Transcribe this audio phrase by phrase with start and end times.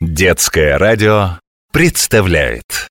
[0.00, 1.38] Детское радио
[1.72, 2.86] представляет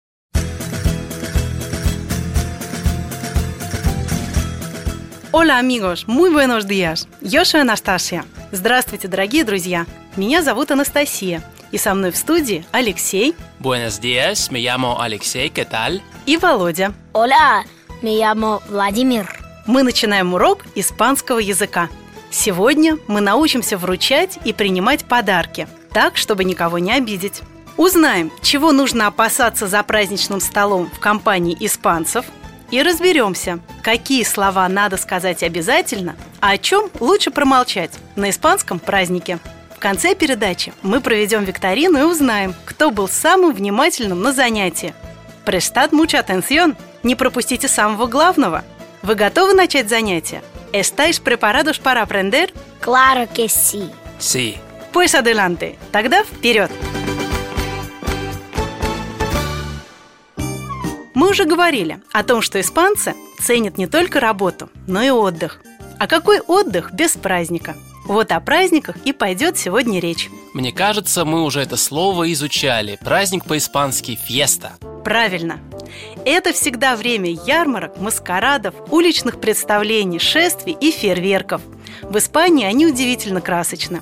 [5.32, 7.08] Hola amigos, muy buenos días.
[7.22, 8.26] Yo soy Анастасия.
[8.52, 9.86] Здравствуйте, дорогие друзья.
[10.16, 11.44] Меня зовут Анастасия.
[11.72, 16.02] И со мной в студии Алексей Buenos días, me llamo Alexei, ¿qué tal?
[16.26, 16.94] и Володя.
[17.14, 17.64] Hola,
[18.02, 19.28] me llamo Vladimir.
[19.68, 21.90] Мы начинаем урок испанского языка.
[22.32, 27.42] Сегодня мы научимся вручать и принимать подарки, так, чтобы никого не обидеть.
[27.78, 32.26] Узнаем, чего нужно опасаться за праздничным столом в компании испанцев
[32.70, 39.40] и разберемся, какие слова надо сказать обязательно, а о чем лучше промолчать на испанском празднике.
[39.74, 44.94] В конце передачи мы проведем викторину и узнаем, кто был самым внимательным на занятии.
[45.46, 46.76] Prestad mucha atención!
[47.04, 48.66] Не пропустите самого главного.
[49.02, 50.42] Вы готовы начать занятие?
[50.74, 52.52] ¿Estáis preparados para aprender?
[52.82, 53.90] Claro que sí.
[54.20, 54.58] Sí.
[54.96, 55.76] Pues adelante.
[55.92, 56.72] Тогда вперед!
[61.14, 65.60] Мы уже говорили о том, что испанцы ценят не только работу, но и отдых.
[66.00, 67.76] А какой отдых без праздника?
[68.06, 70.30] Вот о праздниках и пойдет сегодня речь.
[70.54, 72.98] Мне кажется, мы уже это слово изучали.
[73.04, 74.78] Праздник по-испански «фьеста».
[75.04, 75.60] Правильно.
[76.24, 81.62] Это всегда время ярмарок, маскарадов, уличных представлений, шествий и фейерверков.
[82.02, 84.02] В Испании они удивительно красочны.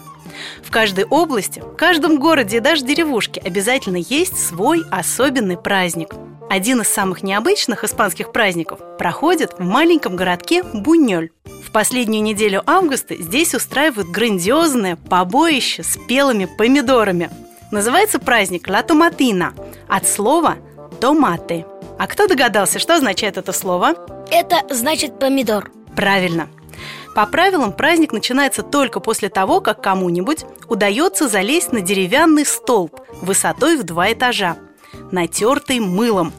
[0.63, 6.13] В каждой области, в каждом городе и даже деревушке обязательно есть свой особенный праздник.
[6.49, 11.31] Один из самых необычных испанских праздников проходит в маленьком городке Буньоль.
[11.45, 17.31] В последнюю неделю августа здесь устраивают грандиозное побоище с белыми помидорами.
[17.71, 19.53] Называется праздник «Ла Томатина»
[19.87, 20.57] от слова
[21.01, 21.65] «томаты».
[21.97, 23.95] А кто догадался, что означает это слово?
[24.29, 25.71] Это значит помидор.
[25.95, 26.49] Правильно.
[27.15, 33.77] По правилам праздник начинается только после того, как кому-нибудь удается залезть на деревянный столб высотой
[33.77, 34.57] в два этажа,
[35.11, 36.33] натертый мылом.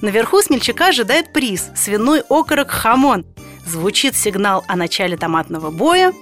[0.00, 3.26] Наверху смельчака ожидает приз– свиной окорок хамон.
[3.66, 6.12] Звучит сигнал о начале томатного боя,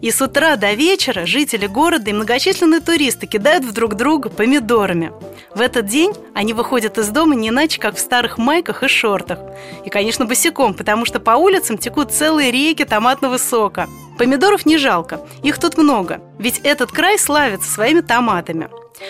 [0.00, 5.12] и с утра до вечера жители города и многочисленные туристы кидают в друг друга помидорами.
[5.54, 9.38] В этот день они выходят из дома не иначе, как в старых майках и шортах.
[9.84, 13.88] И, конечно, босиком, потому что по улицам текут целые реки томатного сока.
[14.18, 18.68] Помидоров не жалко, их тут много, ведь этот край славится своими томатами.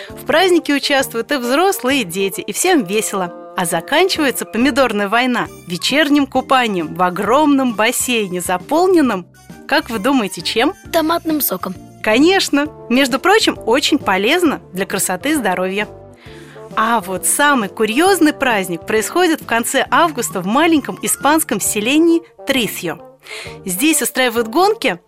[0.09, 3.33] В празднике участвуют и взрослые, и дети, и всем весело.
[3.55, 9.27] А заканчивается помидорная война вечерним купанием в огромном бассейне, заполненном
[9.67, 10.73] как вы думаете, чем?
[10.91, 11.75] Томатным соком.
[12.03, 12.67] Конечно!
[12.89, 15.87] Между прочим, очень полезно для красоты и здоровья.
[16.75, 22.99] А вот самый курьезный праздник происходит в конце августа в маленьком испанском селении Трисьо.
[23.65, 24.99] Здесь устраивают гонки.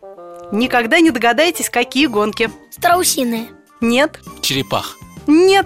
[0.51, 2.50] Никогда не догадаетесь, какие гонки.
[2.72, 3.47] Страусиные.
[3.81, 4.97] Нет, Черепах.
[5.28, 5.66] нет.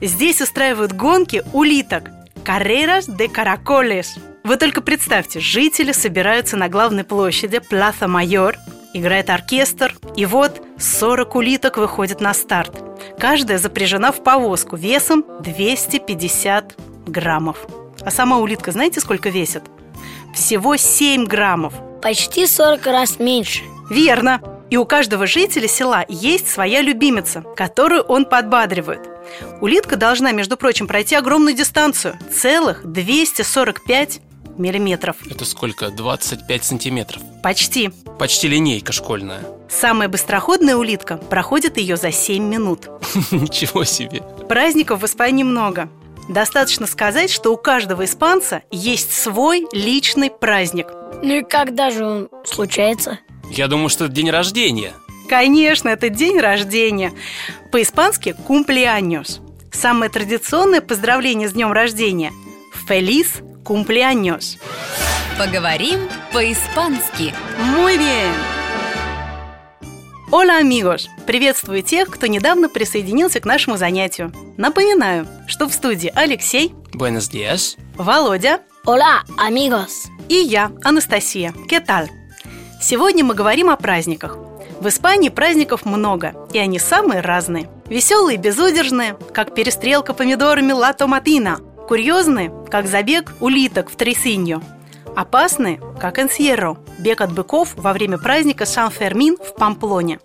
[0.00, 2.10] Здесь устраивают гонки улиток.
[2.44, 4.06] Carreras de caracoles.
[4.46, 8.56] Вы только представьте, жители собираются на главной площади Пласа Майор,
[8.94, 12.70] играет оркестр, и вот 40 улиток выходят на старт.
[13.18, 16.76] Каждая запряжена в повозку весом 250
[17.08, 17.66] граммов.
[18.04, 19.64] А сама улитка знаете, сколько весит?
[20.32, 21.74] Всего 7 граммов.
[22.00, 23.64] Почти 40 раз меньше.
[23.90, 24.40] Верно.
[24.70, 29.00] И у каждого жителя села есть своя любимица, которую он подбадривает.
[29.60, 34.20] Улитка должна, между прочим, пройти огромную дистанцию– целых 245
[34.58, 35.16] миллиметров.
[35.30, 35.90] Это сколько?
[35.90, 37.22] 25 сантиметров.
[37.42, 37.90] Почти.
[38.18, 39.40] Почти линейка школьная.
[39.68, 42.88] Самая быстроходная улитка проходит ее за 7 минут.
[43.30, 44.22] Ничего себе.
[44.48, 45.88] Праздников в Испании много.
[46.28, 50.88] Достаточно сказать, что у каждого испанца есть свой личный праздник.
[51.22, 53.20] Ну и когда же он случается?
[53.50, 54.92] Я думаю, что это день рождения.
[55.28, 57.12] Конечно, это день рождения.
[57.70, 59.40] По-испански «кумплеаньос».
[59.72, 62.32] Самое традиционное поздравление с днем рождения–
[62.88, 64.58] «Feliz cumpleaños».
[65.38, 67.34] Поговорим по-испански.
[67.76, 68.32] Muy bien!
[70.32, 71.06] Hola, amigos!
[71.26, 74.32] Приветствую тех, кто недавно присоединился к нашему занятию.
[74.56, 77.76] Напоминаю, что в студии Алексей, Buenos días.
[77.96, 80.08] Володя Hola, amigos.
[80.28, 81.52] и я, Анастасия.
[81.68, 82.08] Кеталь.
[82.80, 84.36] Сегодня мы говорим о праздниках.
[84.80, 87.70] В Испании праздников много, и они самые разные.
[87.86, 91.60] Веселые, безудержные, как перестрелка помидорами ла томатина.
[91.88, 94.60] Курьезные, как забег улиток в Трисиньо.
[95.14, 100.18] Опасные, как энсьерро, бег от быков во время праздника Сан-Фермин в Памплоне.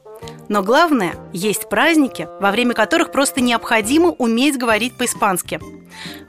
[0.50, 5.60] Но главное, есть праздники, во время которых просто необходимо уметь говорить по-испански.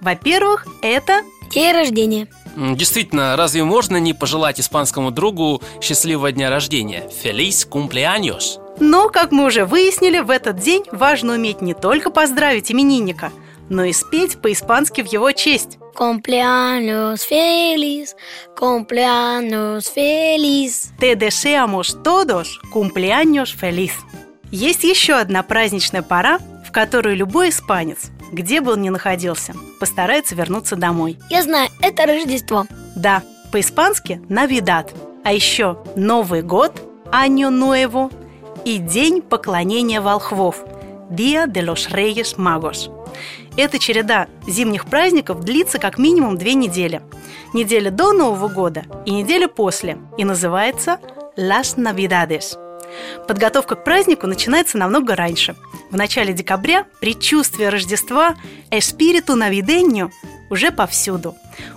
[0.00, 1.22] Во-первых, это
[1.54, 2.28] День рождения.
[2.56, 7.10] Действительно, разве можно не пожелать испанскому другу счастливого дня рождения?
[7.22, 8.58] Feliz cumpleaños.
[8.80, 13.32] Но, как мы уже выяснили, в этот день важно уметь не только поздравить именинника,
[13.72, 15.78] но и спеть по-испански в его честь.
[15.94, 18.14] Cumpleaños feliz,
[18.56, 20.92] cumpleaños feliz.
[20.98, 23.92] Te deseamos todos cumpleaños feliz.
[24.50, 30.34] Есть еще одна праздничная пора, в которую любой испанец, где бы он ни находился, постарается
[30.34, 31.18] вернуться домой.
[31.30, 32.66] Я знаю, это Рождество.
[32.94, 34.92] Да, по-испански «Навидад»,
[35.24, 38.12] а еще Новый год, Año Nuevo
[38.64, 40.64] и День поклонения волхвов,
[41.10, 42.90] Dia de los Reyes Magos.
[43.56, 47.02] Эта череда зимних праздников длится как минимум две недели.
[47.52, 50.98] Неделя до Нового года и неделя после, и называется
[51.36, 52.56] Las Navidades.
[53.26, 55.54] Подготовка к празднику начинается намного раньше.
[55.90, 58.36] В начале декабря предчувствие Рождества
[58.70, 60.10] Эспириту Навиденью
[60.50, 61.34] уже повсюду.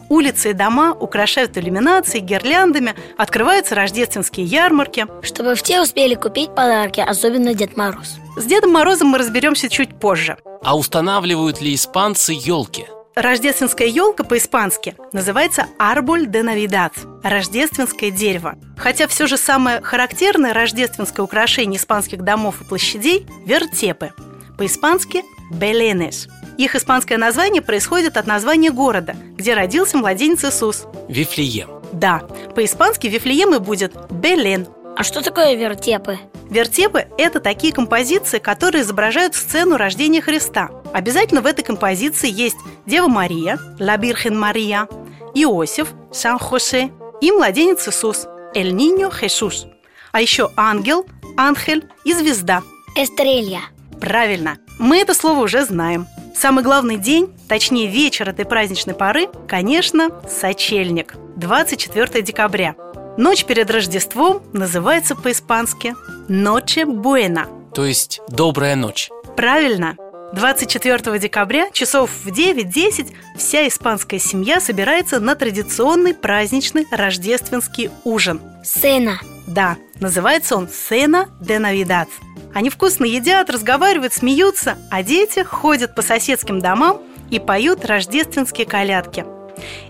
[0.10, 5.08] Улицы и дома украшают иллюминацией, гирляндами, открываются рождественские ярмарки.
[5.22, 8.18] Чтобы все успели купить подарки, особенно Дед Мороз.
[8.38, 10.38] С Дедом Морозом мы разберемся чуть позже.
[10.62, 12.86] А устанавливают ли испанцы елки?
[13.16, 16.92] Рождественская елка по-испански называется «Арболь де Навидад»–
[17.24, 18.56] рождественское дерево.
[18.78, 24.12] Хотя все же самое характерное рождественское украшение испанских домов и площадей– вертепы.
[24.58, 26.28] По-испански «беленес».
[26.58, 30.88] Их испанское название происходит от названия города, где родился младенец Иисус.
[31.08, 31.70] Вифлеем.
[31.94, 32.20] Да,
[32.54, 34.68] по-испански Вифлеем и будет «белен»,
[34.98, 36.20] А что такое вертепы?
[36.50, 40.70] Вертепы– это такие композиции, которые изображают сцену рождения Христа.
[40.94, 44.88] Обязательно в этой композиции есть Дева Мария, Ла Бирхен Мария,
[45.34, 49.66] Иосиф, Сан Хосе и младенец Иисус, Эль Ниньо Хесус.
[50.12, 51.06] А еще ангел,
[51.36, 52.62] ангель и звезда.
[52.96, 53.62] Эстрелья.
[54.00, 56.08] Правильно, мы это слово уже знаем.
[56.36, 62.76] Самый главный день, точнее вечер этой праздничной поры, конечно, сочельник, 24 декабря.
[63.18, 65.96] Ночь перед Рождеством называется по-испански
[66.28, 67.48] «Noche Buena».
[67.74, 69.10] То есть добрая ночь.
[69.38, 69.96] Правильно.
[70.34, 78.42] 24 декабря часов в 9-10 вся испанская семья собирается на традиционный праздничный рождественский ужин.
[78.66, 79.22] Сена.
[79.48, 82.10] Да, называется он «Сена де Навидад».
[82.54, 87.02] Они вкусно едят, разговаривают, смеются, а дети ходят по соседским домам
[87.32, 89.26] и поют рождественские колядки.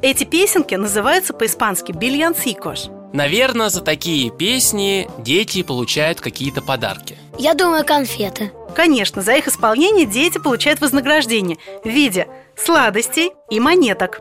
[0.04, 2.90] Эти песенки называются по-испански «бильянсикош».
[3.16, 7.18] Наверное, за такие песни дети получают какие-то подарки.
[7.40, 8.52] Я думаю, конфеты.
[8.76, 12.28] Конечно, за их исполнение дети получают вознаграждение в виде
[12.58, 14.20] сладостей и монеток.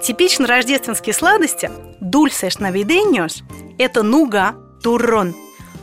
[0.00, 1.68] Типично рождественские сладости
[2.00, 3.42] «dulces navideños»–
[3.78, 5.34] это нуга, туррон,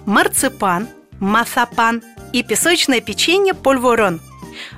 [0.06, 0.88] марципан,
[1.20, 2.02] масапан
[2.32, 4.22] и песочное печенье польворон.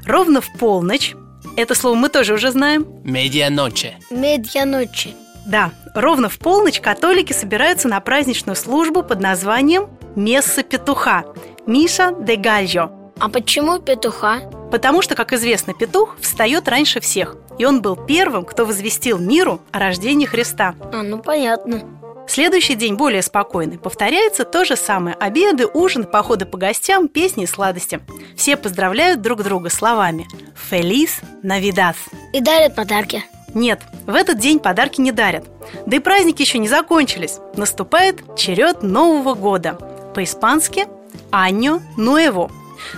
[0.07, 1.13] Ровно в полночь,
[1.55, 3.99] это слово мы тоже уже знаем, Медианоче.
[4.09, 5.13] Медьяночи.
[5.45, 11.25] Да, ровно в полночь католики собираются на праздничную службу под названием «Месса петуха»–
[11.65, 12.92] «Миша де Гальо».
[13.19, 14.42] А почему петуха?
[14.71, 19.62] Потому что, как известно, петух встает раньше всех, и он был первым, кто возвестил миру
[19.71, 20.75] о рождении Христа.
[20.92, 21.81] А, ну понятно.
[22.27, 23.77] Следующий день более спокойный.
[23.77, 25.15] Повторяется то же самое.
[25.19, 28.00] Обеды, ужин, походы по гостям, песни и сладости.
[28.36, 30.27] Все поздравляют друг друга словами
[30.69, 31.97] «Фелис Навидас».
[32.33, 33.24] И дарят подарки.
[33.56, 35.46] Нет, в этот день подарки не дарят.
[35.86, 37.40] Да и праздники еще не закончились.
[37.56, 39.80] Наступает черед Нового года.
[40.13, 40.86] По-испански
[41.31, 42.52] «Año Nuevo».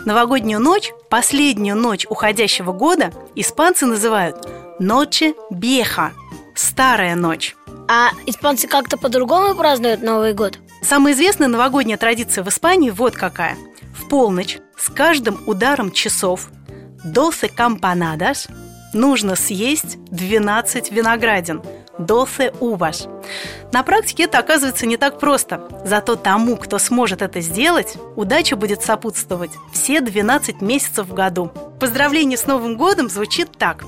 [0.06, 4.50] Новогоднюю ночь, последнюю ночь уходящего года, испанцы называют
[4.80, 6.10] «Noche Vieja»–
[6.56, 7.56] «Старая ночь».
[7.88, 10.58] А испанцы как-то по-другому празднуют Новый год?
[10.82, 13.56] Самая известная новогодняя традиция в Испании вот какая.
[13.96, 16.50] В полночь с каждым ударом часов
[17.06, 18.48] «Досе кампанадас»
[18.94, 21.62] нужно съесть 12 виноградин
[21.98, 23.10] «Досе uvas».
[23.74, 25.68] На практике это оказывается не так просто.
[25.84, 31.52] Зато тому, кто сможет это сделать, удача будет сопутствовать все 12 месяцев в году.
[31.80, 33.84] Поздравление с Новым годом звучит так.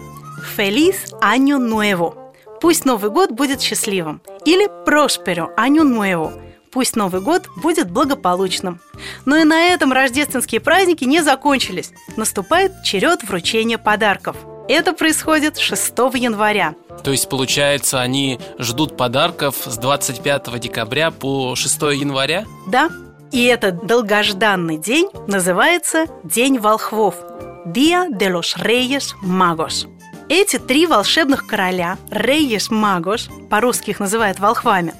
[0.58, 2.15] «Feliz Año Nuevo»
[2.62, 4.22] Пусть Новый год будет счастливым.
[4.46, 6.34] Или «Prospero Año Nuevo»
[6.72, 8.79] Пусть Новый год будет благополучным.
[9.25, 11.91] Но и на этом рождественские праздники не закончились.
[12.15, 14.36] Наступает черед вручения подарков.
[14.70, 16.76] Это происходит 6 января.
[17.04, 22.46] То есть, получается, они ждут подарков с 25 декабря по 6 января?
[22.68, 22.92] Да,
[23.32, 27.16] и этот долгожданный день называется День волхвов–
[27.66, 29.88] Dia de los Reyes Magos.
[30.30, 34.94] Эти три волшебных короля, Reyes Magos, по-русски их называют волхвами,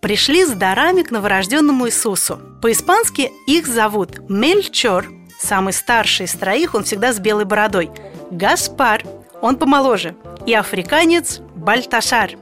[0.00, 2.38] пришли с дарами к новорожденному Иисусу.
[2.62, 5.06] По-испански их зовут Мельчор,
[5.40, 7.90] самый старший из троих, он всегда с белой бородой,
[8.30, 9.04] Гаспар,
[9.40, 10.14] он помоложе,
[10.46, 12.32] и африканец Бальташар.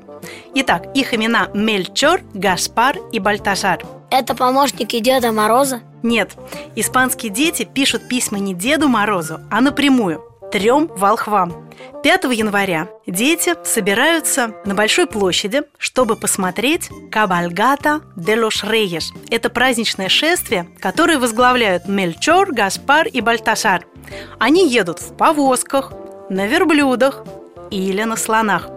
[0.54, 3.84] Итак, их имена Мельчор, Гаспар и Бальташар.
[4.10, 5.82] Это помощники Деда Мороза?
[6.02, 6.32] Нет,
[6.74, 11.70] испанские дети пишут письма не Деду Морозу, а напрямую трем волхвам.
[12.02, 19.12] 5 января дети собираются на большой площади, чтобы посмотреть Кабальгата де лос Рейес.
[19.30, 23.84] Это праздничное шествие, которое возглавляют Мельчор, Гаспар и Бальтасар.
[24.38, 25.92] Они едут в повозках,
[26.30, 27.24] на верблюдах
[27.70, 28.68] или на слонах.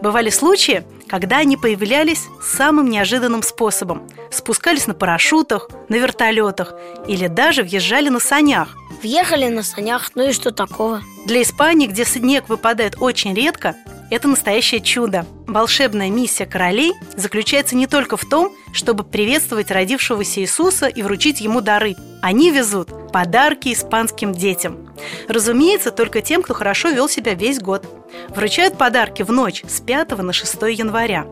[0.00, 4.08] Бывали случаи, когда они появлялись самым неожиданным способом.
[4.30, 6.74] Спускались на парашютах, на вертолетах
[7.06, 8.76] или даже въезжали на санях.
[9.02, 11.02] Въехали на санях, ну и что такого?
[11.26, 13.74] Для Испании, где снег выпадает очень редко,
[14.10, 15.26] это настоящее чудо.
[15.46, 21.60] Волшебная миссия королей заключается не только в том, чтобы приветствовать родившегося Иисуса и вручить ему
[21.60, 21.96] дары.
[22.22, 24.90] Они везут подарки испанским детям.
[25.28, 27.86] Разумеется, только тем, кто хорошо вел себя весь год.
[28.28, 31.26] Вручают подарки в ночь с 5 на 6 января.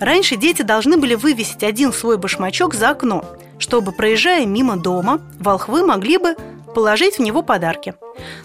[0.00, 3.24] Раньше дети должны были вывесить один свой башмачок за окно,
[3.58, 6.34] чтобы, проезжая мимо дома, волхвы могли бы
[6.74, 7.94] положить в него подарки.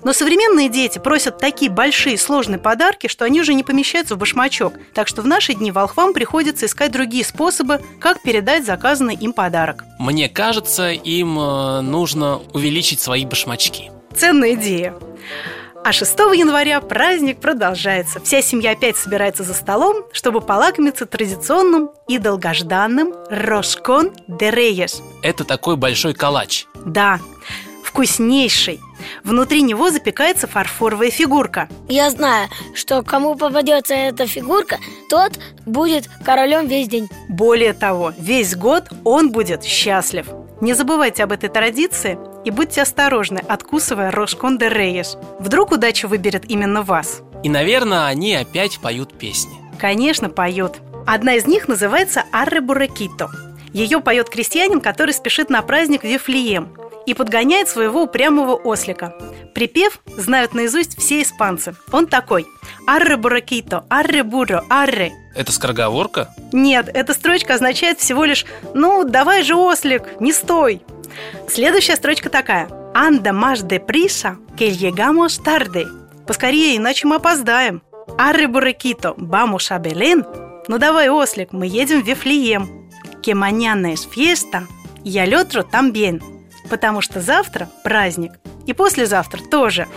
[0.04, 4.74] Но современные дети просят такие большие сложные подарки, что они уже не помещаются в башмачок.
[4.94, 9.84] Так что в наши дни волхвам приходится искать другие способы, как передать заказанный им подарок.
[10.00, 13.92] Мне кажется, им э, нужно увеличить свои башмачки.
[14.16, 14.96] Ценная идея.
[15.88, 18.20] А 6 января праздник продолжается.
[18.20, 25.02] Вся семья опять собирается за столом, чтобы полакомиться традиционным и долгожданным Рошкон де Рейес.
[25.24, 26.66] Это такой большой калач.
[26.86, 27.22] Да,
[27.98, 28.80] вкуснейший.
[29.24, 31.68] Внутри него запекается фарфоровая фигурка.
[31.90, 34.78] Я знаю, что кому попадется эта фигурка,
[35.10, 37.10] тот будет королем весь день.
[37.28, 40.28] Более того, весь год он будет счастлив.
[40.62, 45.18] Не забывайте об этой традиции и будьте осторожны, откусывая Рошкон де Рейес.
[45.40, 47.22] Вдруг удача выберет именно вас.
[47.44, 49.58] И, наверное, они опять поют песни.
[49.80, 50.76] Конечно, поют.
[51.08, 53.32] Одна из них называется «Арре Буракито».
[53.74, 56.70] Ее поет крестьянин, который спешит на праздник в Вифлеем
[57.08, 59.16] и подгоняет своего упрямого ослика.
[59.56, 61.74] Припев знают наизусть все испанцы.
[61.94, 62.46] Он такой
[62.86, 65.14] «Арре буракито, арре буро, арре».
[65.34, 66.30] Это скороговорка?
[66.52, 70.82] Нет, эта строчка означает всего лишь «Ну, давай же, ослик, не стой».
[71.50, 75.86] Следующая строчка такая «Анда маш де приса, que llegamos tarde».
[76.28, 77.82] Поскорее, иначе мы опоздаем.
[78.18, 80.26] «Арре буракито, a Belén».
[80.68, 82.90] Ну давай, ослик, мы едем в Вифлеем.
[83.24, 84.68] «Que mañana es fiesta,
[85.06, 86.37] y al otro también»
[86.68, 88.34] потому что завтра праздник.
[88.66, 89.88] И послезавтра тоже.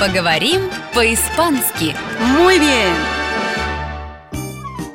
[0.00, 1.94] Поговорим по-испански.
[2.38, 2.94] Muy bien!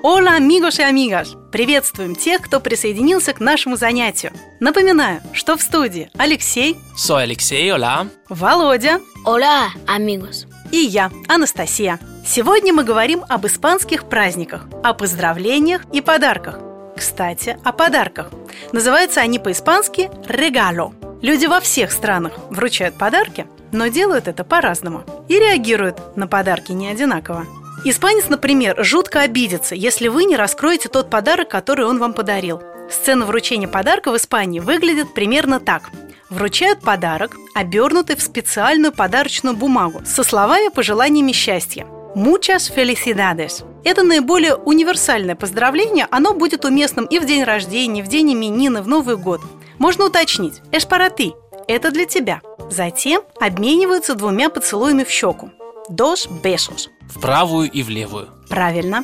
[0.01, 1.29] Hola, amigos и amigas!
[1.51, 4.33] Приветствуем тех, кто присоединился к нашему занятию.
[4.60, 8.10] Напоминаю, что в студии Алексей, Soy Алексей, hola.
[8.27, 10.45] Володя Hola, amigos.
[10.72, 12.00] и я, Анастасия.
[12.25, 16.60] Сегодня мы говорим об испанских праздниках, о поздравлениях и подарках.
[16.95, 18.29] Кстати, о подарках.
[18.71, 20.93] Называются они по-испански «регало».
[21.21, 26.89] Люди во всех странах вручают подарки, но делают это по-разному и реагируют на подарки не
[26.89, 27.45] одинаково.
[27.85, 32.62] Испанец, например, жутко обидится, если вы не раскроете тот подарок, который он вам подарил.
[32.89, 35.83] Сцена вручения подарка в Испании выглядит примерно так.
[36.29, 41.85] Вручают подарок, обернутый в специальную подарочную бумагу со словами пожеланиями счастья.
[42.15, 43.65] Muchas felicidades.
[43.84, 48.84] Это наиболее универсальное поздравление, оно будет уместным и в день рождения, и в день именины,
[48.84, 49.41] в Новый год.
[49.79, 51.34] Можно уточнить «эш para ti»–
[51.67, 52.41] это для тебя.
[52.70, 55.50] Затем обмениваются двумя поцелуями в щеку.
[55.89, 56.89] Dos besos.
[57.10, 58.29] В правую и в левую.
[58.48, 59.03] Правильно.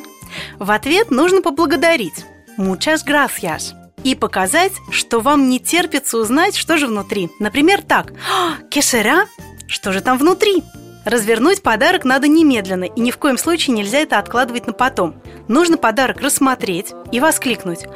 [0.60, 2.24] В ответ нужно поблагодарить.
[2.58, 3.72] Muchas gracias.
[4.04, 7.28] И показать, что вам не терпится узнать, что же внутри.
[7.40, 8.12] Например, так.
[8.32, 9.26] «А, ¿Qué será?
[9.66, 10.62] Что же там внутри?
[11.04, 15.14] Развернуть подарок надо немедленно, и ни в коем случае нельзя это откладывать на потом.
[15.48, 17.86] Нужно подарок рассмотреть и воскликнуть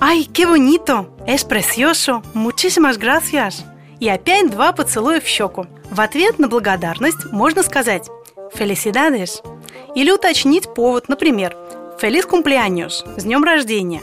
[0.00, 1.06] «Ай, qué bonito!
[1.26, 2.22] Es precioso!
[2.34, 3.64] Muchísimas gracias!»
[4.00, 5.66] И опять два поцелуя в щеку.
[5.90, 8.08] В ответ на благодарность можно сказать
[8.54, 9.42] «Felicidades!»
[9.94, 11.56] или уточнить повод, например
[12.00, 14.02] «Feliz cumpleaños!»– с днем рождения,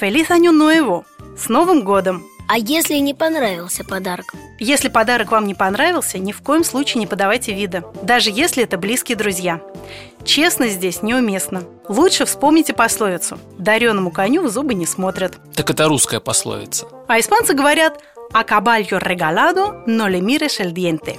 [0.00, 1.04] «Feliz año nuevo!»–
[1.36, 2.22] с Новым годом!
[2.48, 4.34] А если не понравился подарок?
[4.58, 8.78] Если подарок вам не понравился, ни в коем случае не подавайте вида, даже если это
[8.78, 9.60] близкие друзья.
[10.24, 11.64] Честность здесь неуместна.
[11.88, 15.34] Лучше вспомните пословицу «Дареному коню в зубы не смотрят».
[15.54, 16.86] Так это русская пословица.
[17.08, 18.00] А испанцы говорят
[18.32, 21.18] «A caballo regalado no le mires el diente».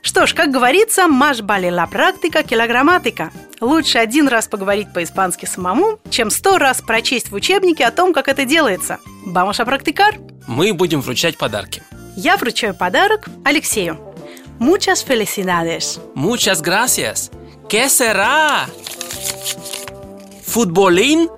[0.00, 3.30] Что ж, как говорится, «Más vale la práctica que la gramática».
[3.60, 8.28] Лучше один раз поговорить по-испански самому, чем сто раз прочесть в учебнике о том, как
[8.28, 8.98] это делается.
[9.26, 10.14] A practicar.
[10.46, 11.82] Мы будем вручать подарки.
[12.20, 13.96] Я вручаю подарок Алексею.
[14.58, 16.00] Muchas felicidades.
[16.16, 17.30] Muchas gracias.
[17.68, 18.66] ¿Qué será?
[20.44, 21.30] Футболин?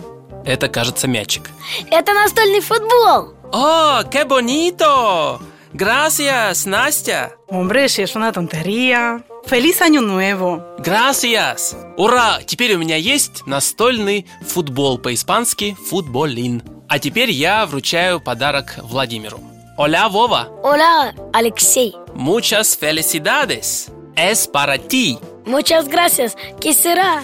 [0.46, 1.50] Это, кажется, мячик.
[1.90, 3.34] Это настольный футбол.
[3.52, 5.38] О, qué bonito!
[5.74, 7.32] Gracias, Настя!
[7.48, 9.22] Hombre, si es una tontería.
[9.44, 10.62] Feliz año nuevo.
[10.78, 11.76] Gracias!
[11.98, 12.38] Ура!
[12.46, 16.62] Теперь у меня есть настольный футбол по-испански «футболин».
[16.88, 19.49] А теперь я вручаю подарок Владимиру.
[19.82, 20.50] Оля, Вова!
[20.62, 21.94] Hola, Алексей.
[22.14, 23.90] Muchas felicidades!
[24.14, 25.18] Es para ti!
[25.46, 26.36] Muchas gracias.
[26.60, 27.22] ¿Qué será?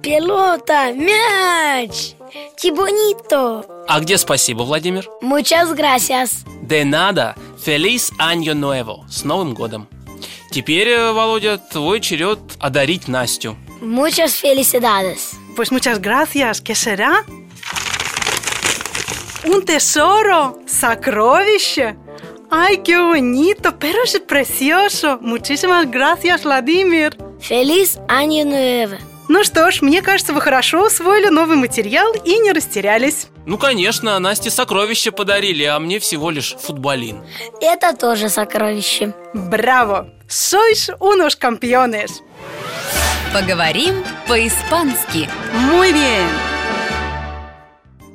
[0.00, 2.14] Pelota, мяч.
[2.56, 3.66] Qué bonito.
[3.88, 5.10] А где спасибо, Владимир?
[5.20, 6.44] Muchas gracias.
[6.62, 7.34] De nada.
[7.58, 9.04] Feliz año nuevo.
[9.08, 9.88] С Новым годом.
[10.52, 13.56] Теперь, э, Володя, твой черед одарить Настю.
[13.80, 15.32] Muchas felicidades.
[15.56, 16.60] Pues muchas gracias.
[16.60, 17.24] ¿Qué será?
[19.44, 20.58] Un tesoro.
[20.66, 21.96] Сокровище.
[22.50, 25.18] Ay, qué bonito, pero es precioso.
[25.20, 27.16] Muchísimas gracias, Владимир.
[27.40, 28.96] Feliz año nuevo.
[29.28, 33.28] Ну что ж, мне кажется, вы хорошо усвоили новый материал и не растерялись.
[33.46, 37.22] Ну, конечно, Насте сокровище подарили, а мне всего лишь футболин.
[37.60, 39.14] Это тоже сокровище.
[39.32, 40.08] Браво!
[40.28, 42.20] Sois unos campeones.
[43.32, 45.28] Поговорим по-испански.
[45.70, 46.51] Muy bien.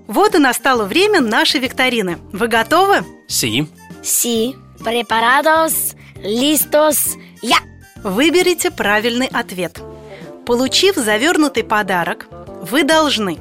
[0.07, 2.17] Вот и настало время нашей викторины.
[2.31, 3.05] Вы готовы?
[3.27, 3.67] Си.
[4.03, 4.55] Sí.
[4.79, 7.57] Preparados, listos, ya.
[8.03, 9.79] Выберите правильный ответ.
[10.45, 12.27] Получив завернутый подарок,
[12.61, 13.37] вы должны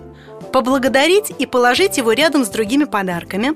[0.52, 3.52] поблагодарить и положить его рядом с другими подарками,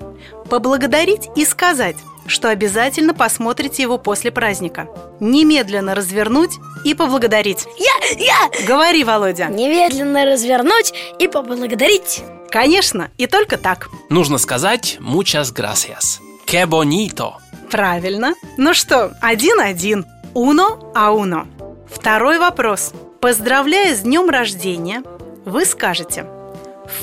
[0.48, 4.88] поблагодарить и сказать, что обязательно посмотрите его после праздника,
[5.18, 6.52] немедленно развернуть
[6.84, 7.66] и поблагодарить.
[7.78, 8.66] Я, я.
[8.66, 9.46] Говори, Володя.
[9.46, 12.22] Немедленно развернуть и поблагодарить.
[12.50, 13.88] Конечно, и только так.
[14.08, 16.20] Нужно сказать muchas gracias.
[16.46, 17.34] Que bonito.
[17.70, 18.34] Правильно.
[18.56, 20.04] Ну что, один-один.
[20.34, 21.46] Уно а уно.
[21.88, 22.92] Второй вопрос.
[23.20, 25.02] Поздравляя с днем рождения,
[25.44, 26.26] вы скажете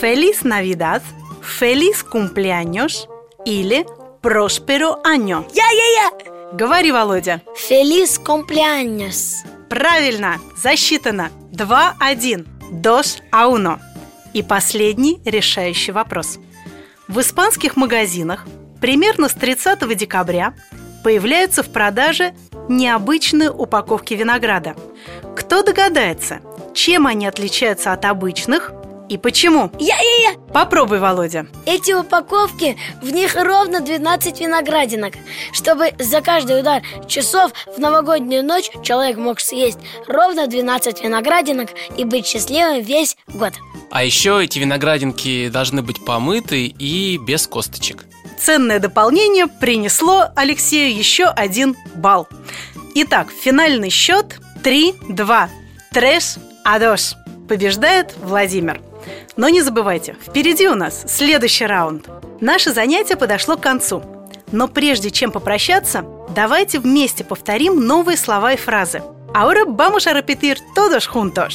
[0.01, 1.01] Feliz Navidad,
[1.59, 3.07] Feliz cumpleaños
[3.45, 3.85] или
[4.21, 5.45] Prospero año.
[5.53, 6.11] Я, я, я.
[6.53, 7.41] Говори, Володя.
[7.55, 9.45] Feliz cumpleaños.
[9.69, 11.29] Правильно, засчитано.
[11.53, 12.45] 2-1.
[12.71, 13.79] Dos a uno.
[14.37, 16.37] И последний решающий вопрос.
[17.07, 18.45] В испанских магазинах
[18.79, 20.53] примерно с 30 декабря
[21.03, 22.35] появляются в продаже
[22.69, 24.75] необычные упаковки винограда.
[25.35, 26.41] Кто догадается,
[26.75, 28.73] чем они отличаются от обычных
[29.09, 29.71] и почему?
[29.79, 30.37] Я, я, я.
[30.53, 31.47] Попробуй, Володя.
[31.65, 35.13] Эти упаковки, в них ровно 12 виноградинок
[35.53, 42.03] Чтобы за каждый удар часов в новогоднюю ночь человек мог съесть ровно 12 виноградинок и
[42.03, 43.53] быть счастливым весь год
[43.91, 48.05] А еще эти виноградинки должны быть помыты и без косточек.
[48.39, 52.27] Ценное дополнение принесло Алексею еще один балл.
[52.95, 55.49] Итак, финальный счет 3-2.
[55.93, 57.13] Треш адош.
[57.47, 58.81] Побеждает Владимир.
[59.35, 62.07] Но не забывайте, впереди у нас следующий раунд.
[62.41, 64.03] Наше занятие подошло к концу.
[64.51, 69.01] Но прежде чем попрощаться, давайте вместе повторим новые слова и фразы.
[69.33, 71.53] Ahora vamos a repetir todos juntos.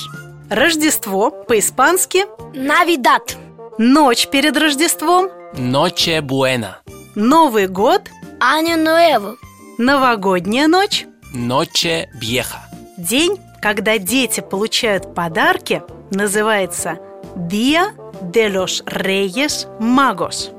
[0.50, 3.36] Рождество по-испански, Навидат
[3.78, 6.76] ночь перед Рождеством, Noche buena.
[7.14, 8.02] Новый год,
[8.40, 9.36] Año Nuevo
[9.78, 12.58] новогодняя ночь, Noche vieja.
[12.98, 16.98] день, когда дети получают подарки, называется
[17.36, 20.52] Día de los Reyes Magos.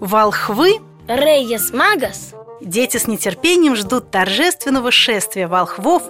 [0.00, 6.02] Волхвы Reyes Magos Дети с нетерпением ждут торжественного шествия волхвов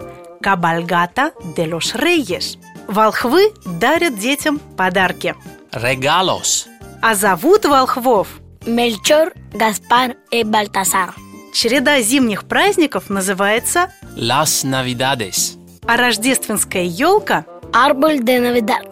[0.42, 2.58] Кабальгата де los Reyes.
[2.88, 5.34] Волхвы дарят детям подарки.
[5.72, 6.66] Regalos.
[7.00, 11.14] А зовут волхвов Melchor, Gaspar и Бальтасар
[11.52, 15.56] Череда зимних праздников называется Las navidades.
[15.86, 18.87] А рождественская елка Árbol de Navidad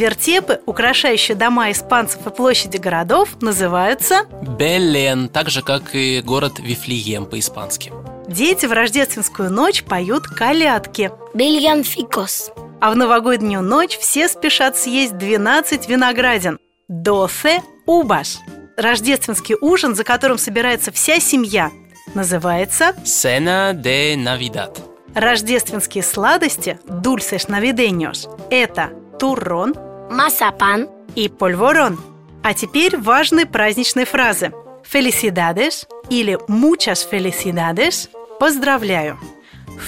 [0.00, 4.22] Вертепы, украшающие дома испанцев и площади городов, называются
[4.58, 7.92] Белен, так же, как и город Вифлеем по-испански.
[8.26, 15.86] Дети в рождественскую ночь поют колядки Villancicos А в новогоднюю ночь все спешат съесть 12
[15.86, 16.58] виноградин.
[16.88, 18.38] Досе убаш
[18.78, 21.70] Рождественский ужин, за которым собирается вся семья,
[22.14, 24.78] называется Cena de Navidad.
[25.14, 29.74] Рождественские сладости Dulces navideños Это туррон
[30.10, 31.98] Mazapán и польворон
[32.42, 39.20] А теперь важные праздничные фразы Felicidades или Muchas felicidades Поздравляю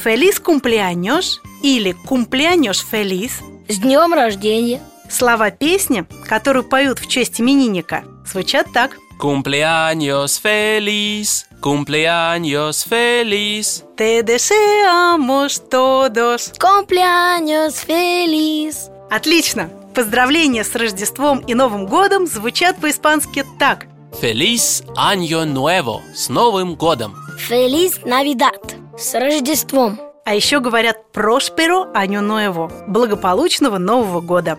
[0.04, 4.80] Feliz cumpleaños или Cumpleaños feliz С днем рождения
[5.10, 13.84] Слова песни, которую поют в честь именинника, звучат так Cumpleaños feliz, cumpleaños feliz.
[13.96, 19.81] Te deseamos todos Cumpleaños feliz Отлично!
[19.94, 23.86] Поздравления с Рождеством и Новым годом звучат по-испански так
[24.20, 26.00] Feliz Año Nuevo!
[26.14, 27.16] С Новым годом!
[27.38, 34.58] Фелис Навидат С Рождеством А еще говорят «Просперо Аню Ноево»– благополучного Нового года.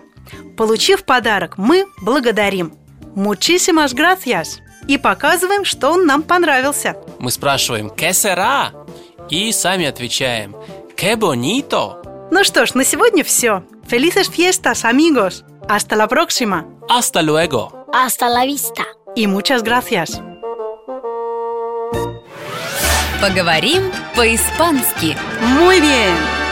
[0.56, 2.74] Получив подарок, мы благодарим.
[3.14, 4.58] Muchísimas gracias.
[4.88, 6.96] И показываем, что он нам понравился.
[7.18, 8.72] Мы спрашиваем «Que será?»
[9.30, 10.54] И сами отвечаем
[10.96, 13.62] «Que bonito!» Ну что ж, на сегодня все.
[13.85, 15.45] Felices fiestas, amigos.
[15.67, 16.67] Hasta la próxima.
[16.89, 17.85] Hasta luego!
[17.93, 20.21] Hasta la vista Y muchas gracias.
[23.19, 25.15] Поговорим по-испански.
[25.59, 26.42] Muy bien.